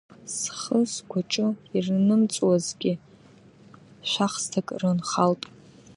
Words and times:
Схы-сгәаҿы 0.35 1.47
ирнымҵуазгьы 1.75 2.93
шәахсҭак 4.09 4.67
рынхалт. 4.81 5.41